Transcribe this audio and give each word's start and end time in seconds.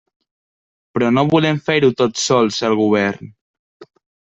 Però 0.95 1.11
no 1.19 1.25
volem 1.35 1.61
fer-ho 1.69 1.93
tot 2.03 2.21
sols 2.25 2.61
al 2.71 2.79
Govern. 2.85 3.35